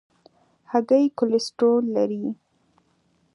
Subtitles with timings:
[0.71, 2.23] هګۍ کولیسټرول لري.